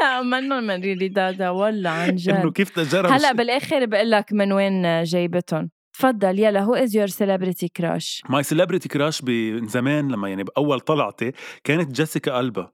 [0.00, 2.52] لا منهم من ريدي دادا والله عن إنه جد.
[2.52, 5.70] كيف تجرب هلأ بالآخر بقول لك من وين جايبتهم؟
[6.00, 10.80] تفضل يلا who is your celebrity crush my celebrity crush من زمان لما يعني بأول
[10.80, 11.32] طلعتي
[11.64, 12.72] كانت جيسيكا ألبا.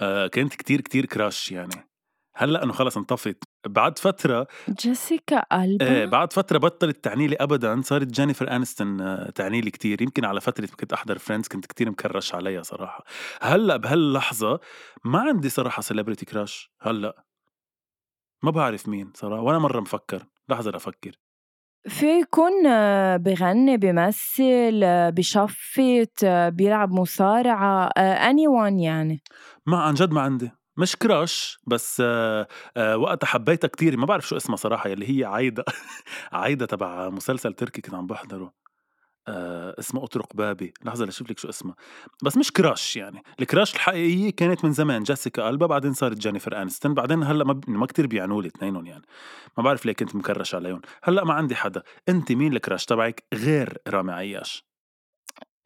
[0.00, 1.88] آه كانت كتير كتير crush يعني.
[2.34, 3.44] هلأ إنه خلص انطفت.
[3.66, 7.80] بعد فترة جيسيكا ألبا؟ إيه بعد فترة بطلت تعني لي ابدا.
[7.82, 11.90] صارت جينيفر انستون آه، تعني لي كثير يمكن على فترة كنت أحضر فريندز كنت كتير
[11.90, 13.04] مكرش عليها صراحة.
[13.42, 14.60] هلأ بهاللحظة
[15.04, 17.24] ما عندي صراحة celebrity crush هلأ.
[18.42, 20.26] ما بعرف مين صراحة ولا مرة مفكر.
[20.48, 21.12] لحظة لافكر
[21.88, 29.22] في يكون آه، بغني بيمثل آه، بشفت آه، بيلعب مصارعة اني وان يعني.
[29.66, 30.50] ما عن جد ما عندي.
[30.76, 32.02] مش كراش بس
[32.94, 33.96] وقتها حبيتها كتير.
[33.96, 35.64] ما بعرف شو اسمها صراحة يلي هي عايدة.
[36.32, 38.52] عايدة تبع مسلسل تركي كنت عم بحضره.
[39.28, 40.74] آه اسمه أطرق بابي.
[40.84, 41.74] لحظة لشوف لك شو اسمها
[42.22, 43.22] بس مش كراش يعني.
[43.40, 45.02] الكراش الحقيقية كانت من زمان.
[45.02, 47.70] جيسيكا ألبا بعدين صارت جينيفر أنستون بعدين هلأ ما, ب...
[47.70, 49.02] ما كتير بيعنوا لي اثنينهم يعني.
[49.58, 51.82] ما بعرف ليه كنت مكرش عليهم هلأ ما عندي حدا.
[52.08, 54.68] أنت مين ال crush تبعك غير رامي عياش؟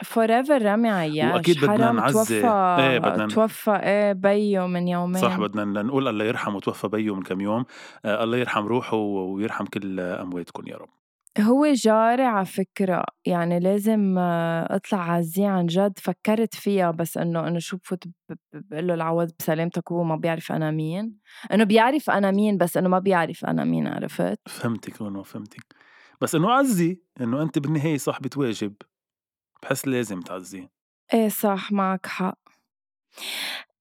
[0.04, 1.34] forever رامي عياش.
[1.34, 5.22] وأكيد بدنا نعزي- توفى إيه، بدنا توفى إيه بيو من يومين.
[5.22, 7.64] صح بدنا نقول الله يرحمه توفى بيو من كم يوم.
[8.04, 10.88] آه الله يرحم روحه ويرحم كل أمواتكم يا رب.
[11.40, 17.58] هو جاري على فكرة يعني لازم أطلع عزيه عن جد فكرت فيها بس إنه إنه
[17.58, 18.04] شو بفوت
[18.52, 21.18] بقول له العوض بسلامتك وهو ما بيعرف أنا مين.
[21.52, 25.74] إنه بيعرف أنا مين بس إنه ما بيعرف أنا مين عرفت؟ فهمتك وين فهمتك.
[26.20, 28.74] بس إنه عزي إنه أنت بالنهاية صاحبة واجب
[29.62, 30.70] بحس لازم تعزيه
[31.14, 32.38] إيه صح معك حق.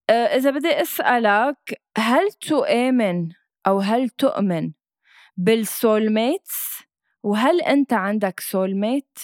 [0.09, 3.29] آه، إذا بدي أسألك هل تؤمن
[3.67, 4.71] أو هل تؤمن
[5.37, 6.83] بالسولميتس
[7.23, 9.19] وهل أنت عندك سولميت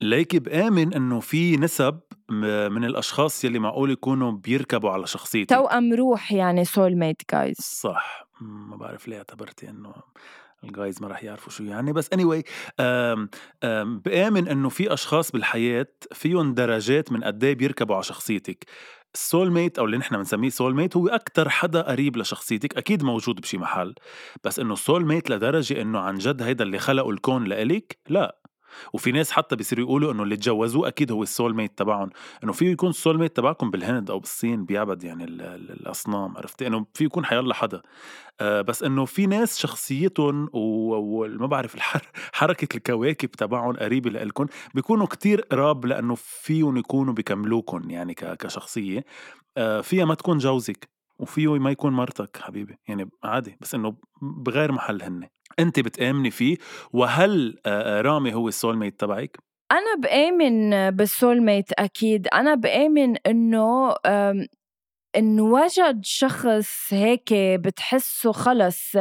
[0.00, 2.00] ليكي بآمن إنه في نسب
[2.70, 5.54] من الأشخاص يلي معقول يكونوا بيركبوا على شخصيتي.
[5.54, 8.28] توأم روح يعني soulmate جايز صح.
[8.40, 9.94] ما بعرف ليه اعتبرتي إنه
[10.64, 11.92] الجايز ما راح يعرفوا شو يعني.
[11.92, 12.42] بس anyway
[12.80, 13.28] أم
[13.64, 18.64] أم بآمن إنه في أشخاص بالحياة فيهم درجات من قد إيه بيركبوا على شخصيتك.
[19.14, 23.58] ال soulmate أو اللي نحن بنسميه soulmate هو أكثر حدا قريب لشخصيتك أكيد موجود بشي
[23.58, 23.94] محل.
[24.44, 28.43] بس إنه soulmate لدرجة إنه عن جد هيدا اللي خلقوا الكون لإلك؟ لا.
[28.92, 32.10] وفي ناس حتى بيصيروا يقولوا إنه اللي تجوزوه أكيد هو السول ميت تبعهم
[32.44, 36.66] إنه فيه يكون السول ميت تبعكم بالهند أو بالصين بيعبد يعني ال- ال- الأصنام عرفتي
[36.66, 37.82] إنه في يكون حيلا حدا.
[38.40, 41.76] آه بس إنه في ناس شخصيتهم وما بعرف
[42.32, 49.04] حركة الكواكب تبعهم قريبة لإلكم بيكونوا كتير قراب لإنه فيهم يكونوا بيكملوكم يعني كشخصية.
[49.56, 50.93] آه فيها ما تكون جوزك.
[51.18, 56.56] وفيه ما يكون مرتك حبيبي يعني عادي بس إنه بغير محل هن انت بتآمني فيه
[56.92, 57.58] وهل
[58.06, 59.38] رامي هو السول ميت تبعك؟
[59.72, 62.28] أنا بآمن بالسولميت أكيد.
[62.28, 63.94] أنا بآمن إنه
[65.16, 68.96] أم، انوجد شخص هيك بتحسه خلص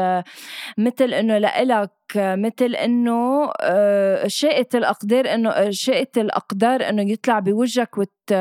[0.77, 3.51] مثل إنه لإلك مثل إنه
[4.27, 8.33] شاءت الأقدار إنه شاءت الأقدار إنه يطلع بوجهك وت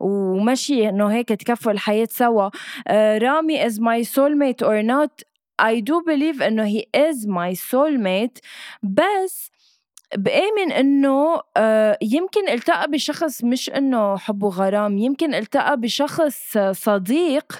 [0.00, 2.50] ومشي إنه هيك تكفوا الحياة سوا.
[3.18, 5.20] رامي is my soulmate or not
[5.62, 8.40] I do believe إنه he is my soulmate
[8.82, 9.50] بس
[10.16, 17.52] بآمن إنه آه، يمكن التقى بشخص مش إنه حب وغرام يمكن التقى بشخص صديق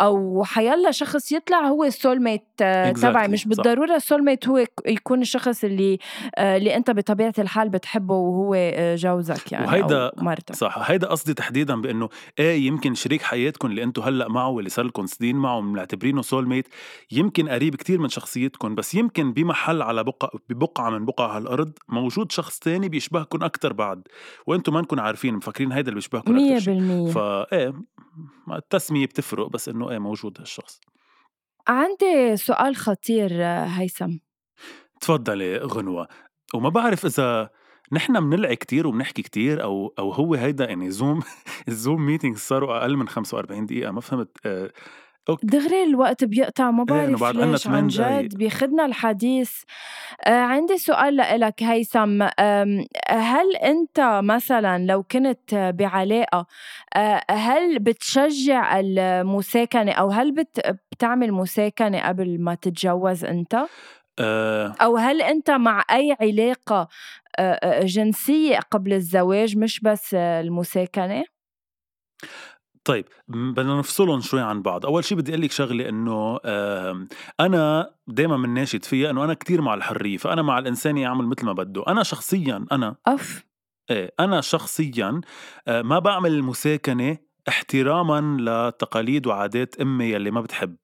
[0.00, 3.28] أو حيلا شخص يطلع هو ال soulmate آه، تبعي.
[3.28, 5.98] مش بالضرورة ال soulmate هو يكون الشخص اللي
[6.34, 8.56] آه، اللي أنت بطبيعة الحال بتحبه وهو
[8.96, 10.54] جوزك يعني وهيدا أو مرتك.
[10.54, 14.84] صح هيدا قصدي تحديدا بإنه إيه يمكن شريك حياتكم اللي أنتم هلأ معه واللي صار
[14.84, 16.68] لكم سنين معه معتبرينه سول ميت
[17.10, 22.32] يمكن قريب كتير من شخصيتكم بس يمكن بمحل على بقعة ببقعة من بقع هالأرض موجود
[22.32, 24.02] شخص تاني بيشبهكم أكتر بعد
[24.46, 27.10] وأنتم ما نكون عارفين مفكرين هيدا اللي بيشبهكم مية بالمية.
[27.10, 27.72] فإيه
[28.52, 30.80] التسمية بتفرق بس إنه إيه موجود هالشخص.
[31.68, 34.18] عندي سؤال خطير هيثم.
[35.00, 36.08] تفضلي غنوة.
[36.54, 37.50] وما بعرف إذا
[37.92, 41.22] نحن بنلعي كتير وبنحكي كتير أو أو هو هيدا يعني زوم
[41.68, 44.72] الزوم meeting صاروا أقل من 45 دقيقة ما فهمت آه،
[45.28, 45.46] okay.
[45.46, 49.52] دغري الوقت بيقطع ما إيه، بعرف بعد ليش عن جد بياخدنا الحديث
[50.26, 52.22] آه عندي سؤال لإلك هيثم
[53.10, 56.46] هل أنت مثلا لو كنت بعلاقة
[56.96, 63.66] آه هل بتشجع المساكنة أو هل بت بتعمل مساكنة قبل ما تتجوز أنت؟
[64.18, 66.88] أه أو هل أنت مع أي علاقة
[67.38, 71.24] آه، آه، جنسية قبل الزواج مش بس المساكنة؟
[72.84, 74.86] طيب بدنا نفصلهم شوي عن بعض.
[74.86, 76.38] أول شيء بدي أقول لك شغلة إنه
[77.40, 81.46] أنا دائما من ناشد فيها إنه أنا كتير مع الحرية فأنا مع الإنسان يعمل مثل
[81.46, 81.84] ما بده.
[81.88, 83.44] أنا شخصيا أنا اف
[83.90, 85.20] إيه أنا شخصيا
[85.68, 87.18] آه، ما بعمل المساكنة
[87.48, 90.76] احتراما لتقاليد وعادات أمي يلي ما بتحب.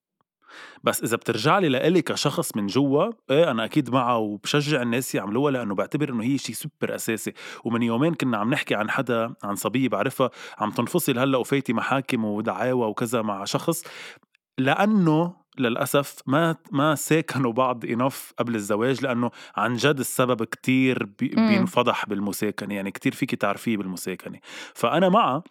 [0.85, 5.53] بس إذا بترجع لي لإلي كشخص من جوا إيه أنا أكيد معها وبشجع الناس يعملوها
[5.53, 7.33] لأنه بعتبر إنه هي شيء سوبر أساسي.
[7.65, 12.25] ومن يومين كنا عم نحكي عن حدا عن صبية بعرفها عم تنفصل هلأ وفايتي محاكم
[12.25, 13.85] ودعاوى وكذا مع شخص.
[14.59, 22.07] لأنه للأسف ما ما ساكنوا بعض انف قبل الزواج لأنه عن جد السبب كتير بينفضح
[22.07, 24.39] بالمساكنة يعني كتير فيك تعرفيه بالمساكنة.
[24.75, 25.43] فأنا معها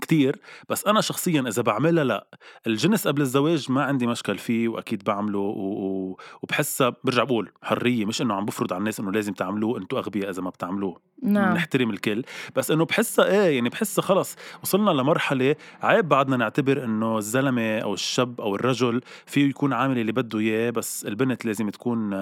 [0.00, 2.26] كتير بس أنا شخصيا إذا بعملها لأ
[2.66, 5.60] الجنس قبل الزواج ما عندي مشكل فيه وأكيد بعمله و...
[5.60, 6.18] و...
[6.42, 10.30] وبحسها برجع بقول حرية مش إنه عم بفرض على الناس إنه لازم تعملوه أنتوا أغبياء
[10.30, 11.00] إذا ما بتعملوه.
[11.22, 11.54] نعم.
[11.54, 12.24] نحترم الكل
[12.56, 17.94] بس إنه بحسها إيه يعني بحسها خلص وصلنا لمرحلة عيب بعدنا نعتبر إنه الزلمة أو
[17.94, 22.14] الشاب أو الرجل فيه يكون عامل اللي بده إياه بس البنت لازم تكون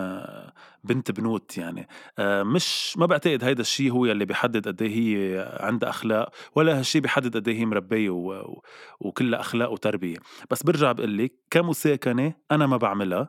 [0.86, 1.88] بنت بنوت يعني.
[2.18, 6.78] آه، مش ما بعتقد هيدا الشيء هو يلي بيحدد قد إيه هي عندها أخلاق ولا
[6.78, 8.60] هالشيء بيحدد قد إيه هي مربية و...
[9.00, 10.16] وكلها أخلاق وتربية.
[10.50, 13.28] بس برجع بقول لك كمساكنة أنا ما بعملها.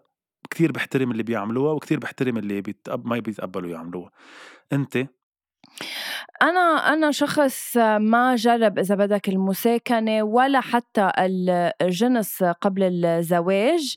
[0.50, 3.08] كتير بحترم اللي بيعملوها وكتير بحترم اللي بيتقب...
[3.08, 4.12] ما بيتقبلوا يعملوها.
[4.74, 5.08] أنت؟
[6.42, 11.12] أنا أنا شخص ما جرب إذا بدك المساكنة ولا حتى
[11.82, 13.96] الجنس قبل الزواج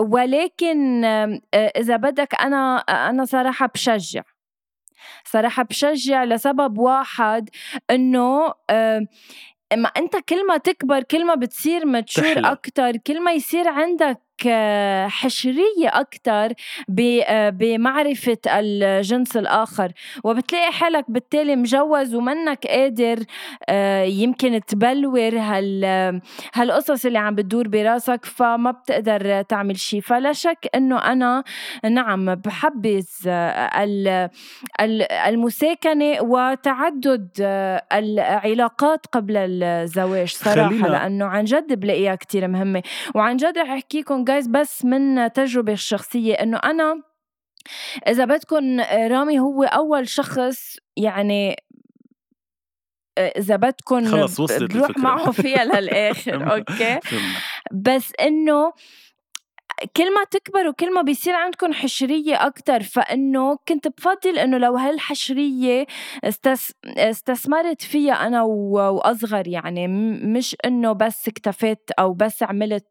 [0.00, 1.04] ولكن
[1.54, 4.22] إذا بدك أنا أنا صراحة بشجع.
[5.24, 7.48] صراحة بشجع لسبب واحد
[7.90, 8.54] إنه
[9.76, 14.20] ما أنت كل ما تكبر كل ما بتصير متشور أكثر كل ما يصير عندك
[15.08, 16.52] حشرية أكثر
[17.50, 19.92] بمعرفة الجنس الآخر
[20.24, 23.24] وبتلاقي حالك بالتالي مجوز ومنك قادر
[23.68, 25.84] آه، يمكن تبلور هال
[26.54, 31.44] هالقصص اللي عم بتدور براسك فما بتقدر تعمل شيء فلا شك إنه أنا
[31.84, 33.06] نعم بحبذ
[35.26, 37.28] المساكنة وتعدد
[37.92, 42.82] العلاقات قبل الزواج صراحة لأنه عن جد بلاقيها كتير مهمة.
[43.14, 47.02] وعن جد رح أحكيكم جايز بس من تجربة الشخصية إنه أنا
[48.08, 51.56] إذا بدكم رامي هو أول شخص يعني
[53.18, 57.00] إذا بدكم خلص وصلت بروح معه فيها للآخر أوكي؟
[57.72, 58.72] بس إنه
[59.96, 65.86] كل ما تكبروا كل ما بيصير عندكم حشرية أكتر فإنه كنت بفضل إنه لو هالحشرية
[66.24, 66.72] استس...
[66.86, 68.72] استثمرت فيها أنا و...
[68.72, 69.88] وأصغر يعني
[70.26, 72.89] مش إنه بس اكتفيت أو بس عملت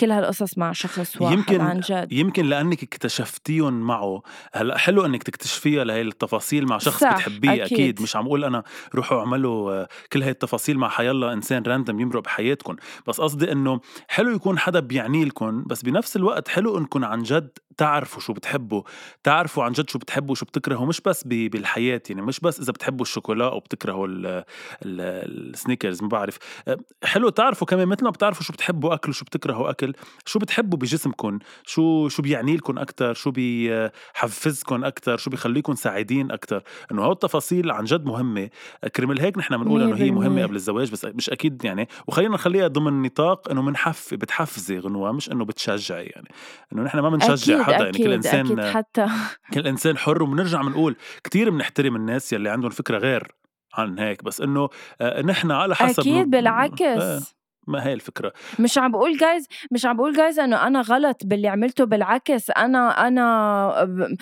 [0.00, 2.12] كل هالقصص مع شخص واحد يمكن عن جد.
[2.12, 4.22] يمكن لأنك اكتشفتيهم معه.
[4.54, 7.62] هلأ حلو إنك تكتشفيها لهي التفاصيل مع شخص صح، بتحبيه أكيد.
[7.72, 8.02] أكيد.
[8.02, 8.62] مش عم أقول أنا
[8.94, 14.30] روحوا اعملوا كل هاي التفاصيل مع حيالله إنسان random يمرق بحياتكم بس قصدي إنه حلو
[14.30, 18.82] يكون حدا بيعني لكم بس بنفس الوقت حلو انكم عن جد تعرفوا شو بتحبوا.
[19.22, 22.72] تعرفوا عن جد شو بتحبوا وشو بتكرهوا مش بس ب- بالحياة يعني مش بس إذا
[22.72, 26.38] بتحبوا الشوكولا أو بتكرهوا ال- ال- السنيكرز ما بعرف.
[26.68, 29.92] آه، حلو تعرفوا كمان مثل ما بتعرفوا شو بتحبوا اكل وشو بتكرهوا أكل؟
[30.26, 36.62] شو بتحبوا بجسمكم شو شو بيعني لكم أكثر شو بيحفزكم أكثر شو بيخليكم سعيدين أكثر
[36.92, 38.50] إنه هول التفاصيل عن جد مهمة.
[38.96, 40.42] كرمال هيك نحن بنقول إنه هي مهمة.
[40.42, 41.88] قبل الزواج بس مش أكيد يعني.
[42.06, 46.28] وخلينا نخليها ضمن نطاق إنه منحف بتحفزي غنوة مش إنه بتشجعي يعني.
[46.72, 49.06] إنه نحن ما بنشجع حدا يعني كل أكيد أكيد انسان حتى.
[49.54, 50.22] كل إنسان حر.
[50.22, 53.34] وبنرجع بنقول كثير بنحترم الناس يلي عندهم فكرة غير
[53.74, 54.24] عن هيك.
[54.24, 54.68] بس إنه
[55.00, 57.34] آه، نحن على حسب أكيد آه، بالعكس.
[57.66, 61.48] ما هي الفكرة؟ مش عم بقول جايز مش عم بقول جايز إنه أنا غلط باللي
[61.48, 64.16] عملته بالعكس أنا أنا ب-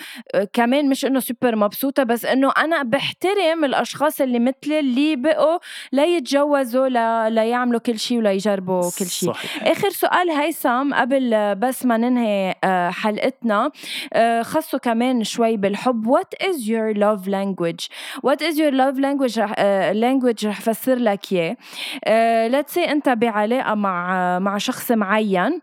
[0.53, 5.59] كمان مش إنه سوبر مبسوطة بس إنه أنا بحترم الأشخاص اللي مثلي اللي بقوا
[5.93, 9.63] ليتجوزوا لا ليعملوا كل شيء وليجربوا كل شيء صحيح.
[9.67, 13.71] آخر سؤال هيثم قبل بس ما ننهي آه، حلقتنا
[14.13, 16.07] آه، خصوا كمان شوي بالحب.
[16.17, 17.87] What is your love language?
[18.27, 21.57] What is your love language رح آه، language رح فسر لك إياه.
[22.05, 25.59] آه، let's say أنت بعلاقه مع مع شخص معين.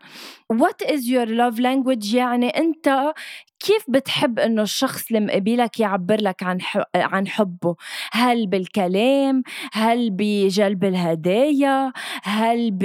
[0.53, 3.13] What is your love language يعني أنت
[3.59, 6.59] كيف بتحب إنه الشخص اللي مقابلك يعبر لك عن
[6.95, 7.75] عن حبه؟
[8.11, 11.91] هل بالكلام؟ هل بجلب الهدايا؟
[12.23, 12.83] هل ب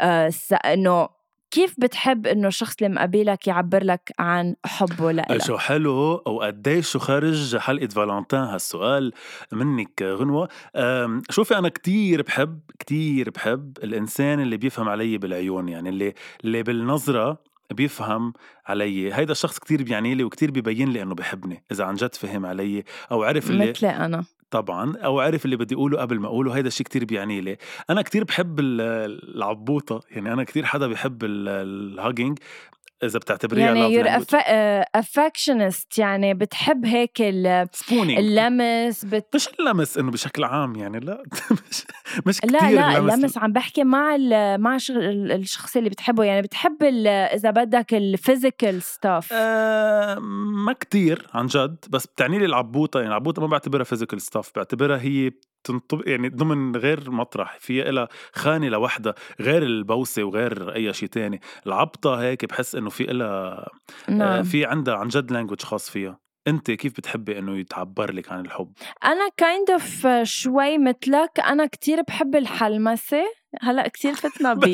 [0.00, 0.32] آه،
[0.64, 1.15] إنه
[1.50, 6.98] كيف بتحب إنه الشخص اللي مقابلك يعبر لك عن حبه لإلك؟ شو حلو وقديش شو
[6.98, 9.12] خارج حلقة فالنتين هالسؤال
[9.52, 10.48] منك غنوة.
[10.76, 16.62] أم، شوفي أنا كتير بحب كتير بحب الإنسان اللي بيفهم علي بالعيون يعني اللي اللي
[16.62, 17.38] بالنظرة
[17.70, 18.32] بيفهم
[18.66, 19.14] علي.
[19.14, 22.84] هيدا الشخص كتير بيعني لي وكتير بيبين لي إنه بحبني إذا عن جد فهم علي
[23.10, 24.24] أو عرف اللي مثلي أنا.
[24.50, 27.56] طبعا أو عارف اللي بدي أقوله قبل ما أقوله هيدا الشيء كتير بيعني لي.
[27.90, 28.80] أنا كتير بحب ال-
[29.36, 32.38] العبوطة يعني أنا كتير حدا بحب الهاجينج
[33.02, 34.22] إذا بتعتبريها يعني language.
[34.22, 34.86] affa- آه،
[35.98, 39.26] يعني بتحب هيك ال- spooning اللمس بت...
[39.34, 41.22] مش اللمس إنه بشكل عام يعني لا.
[41.70, 41.84] مش
[42.26, 43.14] مش كتير لا لا اللمس.
[43.14, 44.76] اللمس عم بحكي مع ال مع
[45.10, 46.24] الشخص اللي بتحبه.
[46.24, 50.14] يعني بتحب ال- إذا بدك ال physical stuff آه
[50.64, 52.98] ما كتير عن جد بس بتعني لي العبوطة.
[52.98, 55.30] يعني العبوطة ما بعتبرها physical stuff بعتبرها هي
[55.66, 61.40] تنطبق يعني ضمن غير مطرح فيها إلها خانة لوحدها غير البوسة وغير أي شيء تاني.
[61.66, 63.68] العبطة هيك بحس إنه في إلها
[64.08, 64.42] آه نعم.
[64.42, 66.18] في عندها عن جد language خاص فيها.
[66.48, 68.72] أنت كيف بتحبي إنه يتعبر لك عن الحب؟
[69.04, 73.24] أنا kind of شوي مثلك أنا كتير بحب الحلمسة.
[73.62, 74.64] هلأ كتير فتنا ب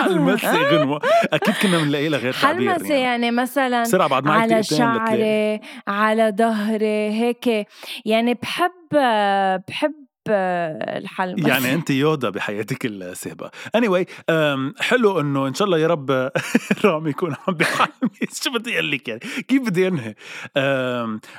[0.00, 1.00] حلمسة غنوة.
[1.32, 3.26] أكيد كنا بنلاقي لها غير تعبير حلمسة يعني.
[3.26, 4.62] يعني مثلا بعد على.
[4.62, 7.66] شعري على ظهري هيك.
[8.04, 8.72] يعني بحب
[9.68, 9.94] بحب
[10.28, 13.50] الحلمسه يعني أنت يودا بحياتك السابقة.
[13.76, 14.30] Anyway
[14.80, 16.30] حلو إنه إن شاء الله يا رب
[16.84, 20.14] رامي يكون عم بيحمس شو بدي أقول لك يعني؟ كيف بدي أنهي؟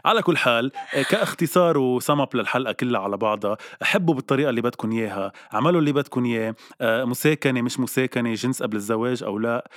[0.06, 0.72] على كل حال
[1.10, 6.26] كاختصار وسم أب للحلقة كلها على بعضها حبوا بالطريقة اللي بدكم إياها اعملوا اللي بدكم
[6.26, 9.70] إياه أه، مساكنة مش مساكنة جنس قبل الزواج أو لا.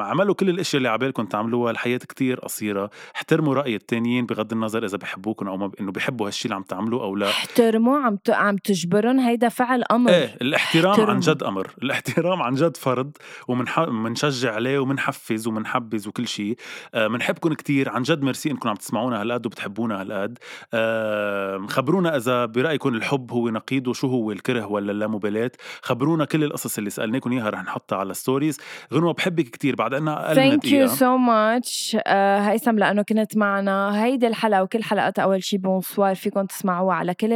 [0.00, 2.90] عملوا كل الأشياء اللي عبالكم تعملوها الحياة كتير قصيرة.
[3.16, 7.02] احترموا رأي التانيين بغض النظر إذا بحبوكم أو ما إنه بحبوا هالشيء اللي عم تعملوه
[7.02, 7.28] أو لا.
[7.28, 8.50] احترموا عم.
[8.50, 11.14] عم تجبرن هيدا فعل أمر إيه الاحترام احترموا.
[11.14, 11.70] عن جد أمر.
[11.82, 13.16] الاحترام عن جد فرض
[13.48, 16.56] ومنشجع عليه ومنحفز ومنحبز وكل شيء.
[16.94, 17.90] بنحبكم كتير.
[17.90, 20.38] عن جد ميرسي انكم عم تسمعونا هالقد وبتحبونا هالقد.
[20.74, 25.50] آه، خبرونا إذا برايكم الحب هو نقيض وشو هو الكره ولا اللامبالاة.
[25.82, 28.60] خبرونا كل القصص اللي سالناكم إياها رح نحطها على ال stories
[28.94, 34.04] غنوة بحبك كتير بعد إنها أقل thank you so much هيثم لأنه كنت معنا.
[34.04, 37.32] هيدي الحلقة وكل حلقات أول شي bonsoir فيكم تسمعوها على كل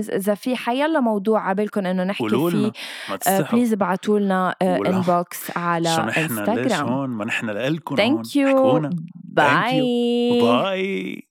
[0.00, 2.72] ال platforms إذا في حيلا موضوع عبالكم إنه نحكي فيه.
[3.16, 7.96] تستحوا please ابعتوا لنا inbox على شو نحن ليش هون؟ ما نحن هون.
[7.96, 8.80] thank you
[9.24, 11.28] bye bye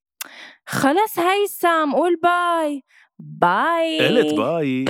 [0.65, 2.83] خلص هيثم قول bye
[3.19, 4.85] باي قلت باي